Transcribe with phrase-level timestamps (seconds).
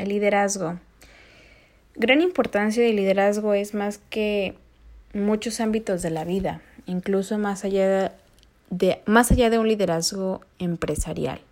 [0.00, 0.80] El liderazgo.
[1.94, 4.54] Gran importancia del liderazgo es más que
[5.12, 8.14] muchos ámbitos de la vida, incluso más allá
[8.70, 11.42] de, más allá de un liderazgo empresarial.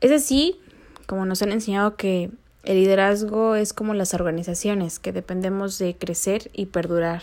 [0.00, 0.58] Es así,
[1.06, 2.30] como nos han enseñado que
[2.64, 7.22] el liderazgo es como las organizaciones, que dependemos de crecer y perdurar.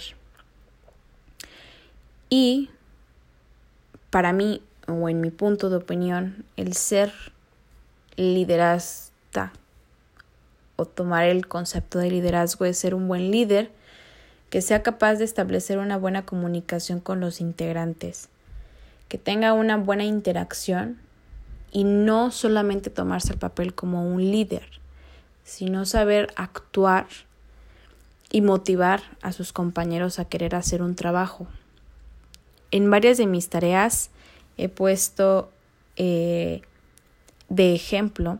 [2.30, 2.70] Y
[4.10, 7.12] para mí, o en mi punto de opinión, el ser
[8.20, 9.54] liderasta
[10.76, 13.72] o tomar el concepto de liderazgo es ser un buen líder
[14.50, 18.30] que sea capaz de establecer una buena comunicación con los integrantes,
[19.08, 20.98] que tenga una buena interacción
[21.72, 24.68] y no solamente tomarse el papel como un líder,
[25.46, 27.08] sino saber actuar
[28.32, 31.48] y motivar a sus compañeros a querer hacer un trabajo.
[32.72, 34.10] En varias de mis tareas
[34.58, 35.52] he puesto
[35.96, 36.62] eh,
[37.50, 38.40] de ejemplo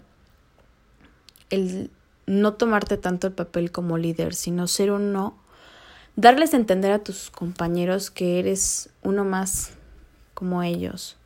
[1.50, 1.90] el
[2.26, 5.36] no tomarte tanto el papel como líder, sino ser uno,
[6.16, 9.72] darles a entender a tus compañeros que eres uno más
[10.36, 11.18] como ellos,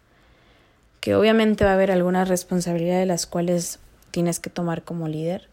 [1.01, 3.79] que obviamente va a haber algunas responsabilidades de las cuales
[4.11, 5.49] tienes que tomar como líder,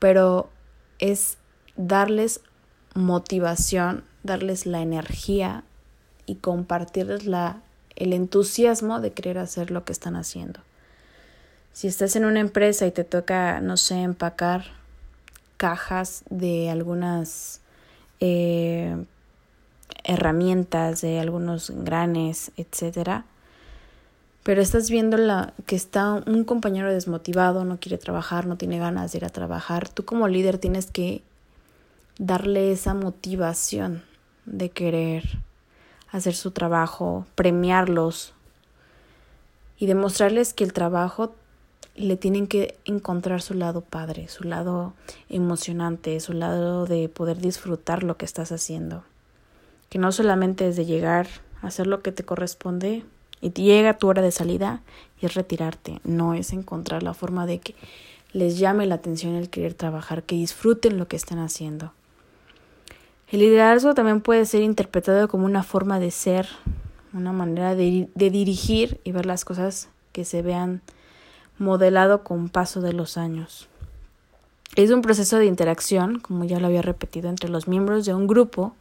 [0.00, 0.50] pero
[0.98, 1.38] es
[1.76, 2.40] darles
[2.94, 5.62] motivación, darles la energía
[6.26, 7.62] y compartirles la,
[7.94, 10.60] el entusiasmo de querer hacer lo que están haciendo.
[11.72, 14.64] Si estás en una empresa y te toca, no sé, empacar
[15.56, 17.60] cajas de algunas
[18.20, 18.96] eh,
[20.04, 23.24] herramientas, de algunos granes, etcétera,
[24.42, 29.12] pero estás viendo la, que está un compañero desmotivado, no quiere trabajar, no tiene ganas
[29.12, 31.22] de ir a trabajar, tú como líder tienes que
[32.18, 34.02] darle esa motivación
[34.46, 35.24] de querer
[36.10, 38.32] hacer su trabajo, premiarlos
[39.78, 41.34] y demostrarles que el trabajo
[41.98, 44.94] le tienen que encontrar su lado padre, su lado
[45.28, 49.04] emocionante, su lado de poder disfrutar lo que estás haciendo.
[49.88, 51.28] Que no solamente es de llegar
[51.62, 53.04] a hacer lo que te corresponde
[53.40, 54.82] y llega tu hora de salida
[55.20, 57.74] y es retirarte, no es encontrar la forma de que
[58.32, 61.92] les llame la atención el querer trabajar, que disfruten lo que están haciendo.
[63.30, 66.48] El liderazgo también puede ser interpretado como una forma de ser,
[67.12, 70.82] una manera de, de dirigir y ver las cosas que se vean
[71.58, 73.68] modelado con paso de los años.
[74.76, 78.26] Es un proceso de interacción, como ya lo había repetido, entre los miembros de un
[78.26, 78.74] grupo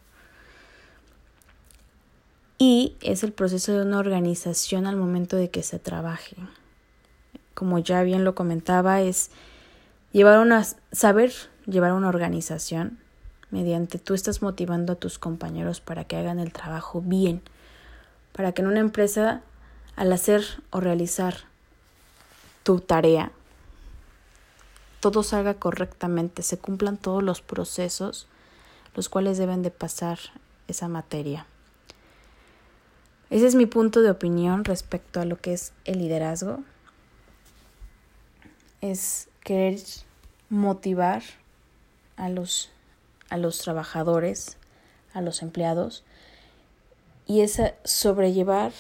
[2.58, 6.36] y es el proceso de una organización al momento de que se trabaje.
[7.54, 9.32] Como ya bien lo comentaba, es
[10.12, 11.34] llevar una saber
[11.66, 12.98] llevar una organización
[13.52, 17.42] mediante tú estás motivando a tus compañeros para que hagan el trabajo bien,
[18.34, 19.42] para que en una empresa
[19.96, 21.36] al hacer o realizar
[22.68, 23.32] tu tarea,
[25.00, 28.28] todo salga correctamente, se cumplan todos los procesos
[28.94, 30.20] los cuales deben de pasar
[30.68, 31.46] esa materia.
[33.30, 36.60] Ese es mi punto de opinión respecto a lo que es el liderazgo.
[38.82, 39.80] Es querer
[40.50, 41.24] motivar
[42.18, 42.70] a los,
[43.30, 44.58] a los trabajadores,
[45.14, 46.04] a los empleados,
[47.26, 48.74] y es sobrellevar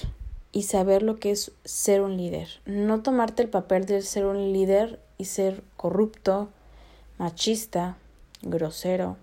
[0.57, 2.50] y saber lo que es ser un líder.
[2.66, 6.50] No tomarte el papel de ser un líder y ser corrupto,
[7.19, 7.95] machista,
[8.41, 9.17] grosero,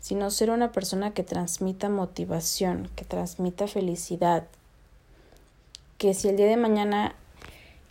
[0.00, 4.46] sino ser una persona que transmita motivación, que transmita felicidad,
[5.96, 7.14] que si el día de mañana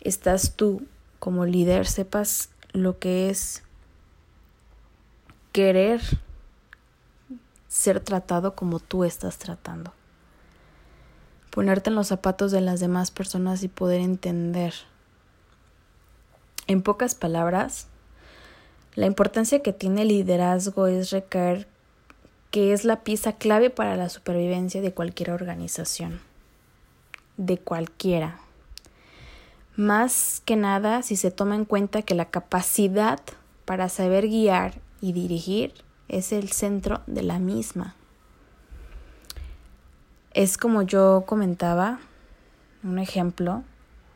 [0.00, 0.86] estás tú
[1.18, 3.64] como líder, sepas lo que es
[5.50, 6.00] querer
[7.66, 9.97] ser tratado como tú estás tratando
[11.58, 14.74] ponerte en los zapatos de las demás personas y poder entender.
[16.68, 17.88] En pocas palabras,
[18.94, 21.66] la importancia que tiene el liderazgo es recaer
[22.52, 26.20] que es la pieza clave para la supervivencia de cualquier organización,
[27.38, 28.38] de cualquiera.
[29.74, 33.18] Más que nada si se toma en cuenta que la capacidad
[33.64, 35.74] para saber guiar y dirigir
[36.06, 37.96] es el centro de la misma.
[40.38, 41.98] Es como yo comentaba,
[42.84, 43.64] un ejemplo,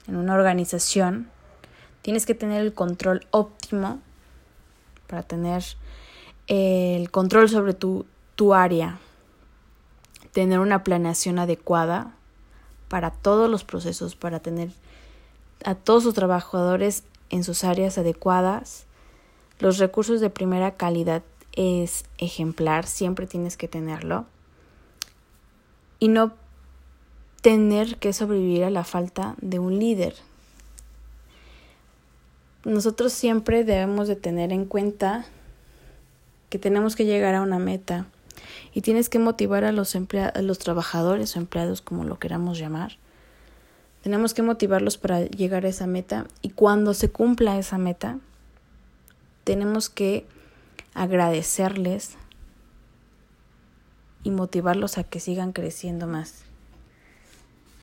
[0.06, 1.28] en una organización,
[2.00, 3.98] tienes que tener el control óptimo
[5.08, 5.64] para tener
[6.46, 9.00] el control sobre tu, tu área,
[10.30, 12.14] tener una planeación adecuada
[12.86, 14.70] para todos los procesos, para tener
[15.64, 18.84] a todos sus trabajadores en sus áreas adecuadas.
[19.58, 24.26] Los recursos de primera calidad es ejemplar, siempre tienes que tenerlo
[26.02, 26.32] y no
[27.42, 30.16] tener que sobrevivir a la falta de un líder.
[32.64, 35.26] nosotros siempre debemos de tener en cuenta
[36.50, 38.06] que tenemos que llegar a una meta
[38.74, 42.96] y tienes que motivar a los, a los trabajadores o empleados, como lo queramos llamar.
[44.02, 48.18] Tenemos que motivarlos para llegar a esa meta y cuando se cumpla esa meta,
[49.44, 50.26] tenemos que
[50.94, 52.16] agradecerles
[54.22, 56.44] y motivarlos a que sigan creciendo más.